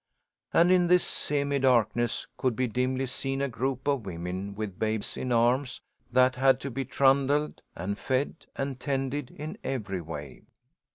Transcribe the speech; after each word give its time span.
And 0.51 0.71
in 0.71 0.87
this 0.87 1.03
semi 1.05 1.59
darkness 1.59 2.25
could 2.35 2.55
be 2.55 2.65
dimly 2.67 3.05
seen 3.05 3.39
a 3.39 3.47
group 3.47 3.87
of 3.87 4.03
women 4.07 4.55
with 4.55 4.79
babes 4.79 5.15
in 5.15 5.31
arms 5.31 5.79
that 6.11 6.33
had 6.37 6.59
to 6.61 6.71
be 6.71 6.85
trundled, 6.85 7.61
and 7.75 7.99
fed, 7.99 8.47
and 8.55 8.79
tended 8.79 9.29
in 9.29 9.59
every 9.63 10.01
way. 10.01 10.41